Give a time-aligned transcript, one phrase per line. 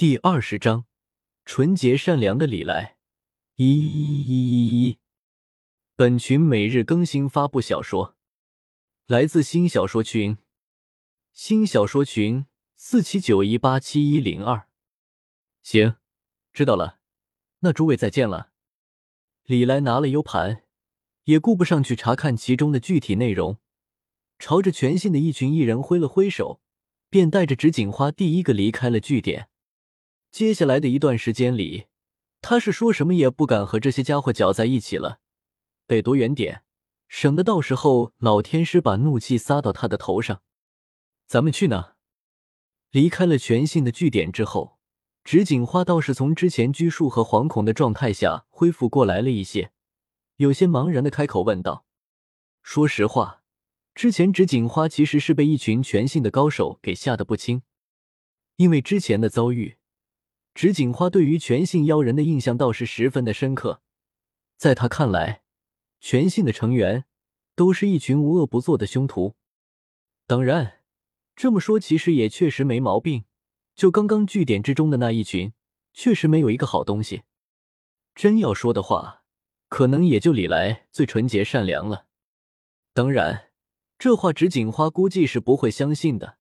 [0.00, 0.86] 第二十章，
[1.44, 2.96] 纯洁善良的李来。
[3.56, 4.98] 一一一一一，
[5.94, 8.16] 本群每日更新发布小说，
[9.06, 10.38] 来自新小说群，
[11.34, 14.66] 新小说群四七九一八七一零二。
[15.62, 15.96] 行，
[16.54, 17.00] 知道了，
[17.58, 18.52] 那诸位再见了。
[19.44, 20.64] 李来拿了 U 盘，
[21.24, 23.58] 也顾不上去查看其中的具体内容，
[24.38, 26.62] 朝着全信的一群艺人挥了挥手，
[27.10, 29.48] 便带着纸锦花第一个离开了据点。
[30.30, 31.86] 接下来的一段时间里，
[32.40, 35.18] 他是说什么也不敢和这些家伙搅在一起了，
[35.88, 36.62] 得躲远点，
[37.08, 40.42] 省得到时候老天师把怒气撒到他的头上。
[41.26, 41.96] 咱们去哪？
[42.90, 44.78] 离开了全信的据点之后，
[45.24, 49.72] 纸锦花倒是从之前拘束和惶恐的状态下恢复过来了一些，
[50.36, 51.84] 有些茫然的开口问道
[52.62, 53.42] ：“说实话，
[53.94, 57.62] 之前纸锦花其实是被一群全信的高手给吓得不轻，
[58.56, 59.76] 因为之前的遭遇。”
[60.54, 63.80] 纸锦花对于全信妖人的印象倒是十分的深刻，
[64.56, 65.42] 在他看来，
[66.00, 67.04] 全信的成员
[67.54, 69.34] 都是一群无恶不作的凶徒。
[70.26, 70.80] 当然，
[71.34, 73.24] 这么说其实也确实没毛病。
[73.74, 75.54] 就刚刚据点之中的那一群，
[75.94, 77.22] 确实没有一个好东西。
[78.14, 79.22] 真要说的话，
[79.68, 82.06] 可能也就李来最纯洁善良了。
[82.92, 83.52] 当然，
[83.98, 86.36] 这话纸锦花估计是不会相信的。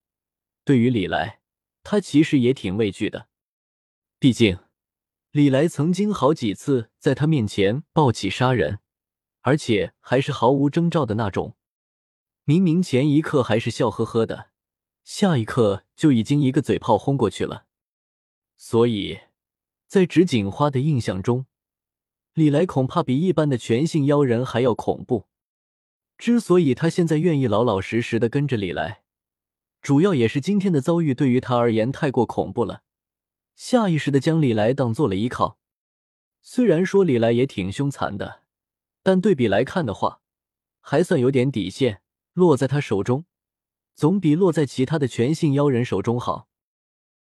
[0.66, 1.40] 对于李来，
[1.84, 3.30] 他其实也挺畏惧的。
[4.22, 4.60] 毕竟，
[5.32, 8.80] 李来曾经好几次在他面前暴起杀人，
[9.40, 11.56] 而且还是毫无征兆的那种。
[12.44, 14.50] 明明前一刻还是笑呵呵的，
[15.06, 17.64] 下一刻就已经一个嘴炮轰过去了。
[18.58, 19.20] 所以，
[19.88, 21.46] 在纸锦花的印象中，
[22.34, 25.30] 李来恐怕比一般的全性妖人还要恐怖。
[26.18, 29.04] 之所以他现在愿意老老实实的跟着李来，
[29.82, 32.84] 主要也是今天的遭遇对于他而言太过恐怖了。
[33.60, 35.58] 下意识的将李来当做了依靠，
[36.42, 38.44] 虽然说李来也挺凶残的，
[39.04, 40.22] 但对比来看的话，
[40.80, 42.02] 还算有点底线。
[42.32, 43.26] 落在他手中，
[43.94, 46.48] 总比落在其他的全性妖人手中好。